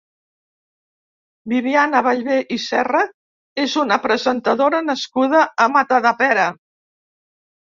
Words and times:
Bibiana 1.51 2.01
Ballbè 2.07 2.37
i 2.57 2.59
Serra 2.63 3.01
és 3.65 3.77
una 3.83 3.99
presentadora 4.07 4.81
nascuda 4.87 5.45
a 5.45 5.69
Matadepera. 5.77 6.49